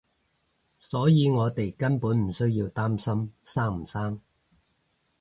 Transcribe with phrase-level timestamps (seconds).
[0.79, 4.19] 所以我哋根本唔需要擔心生唔生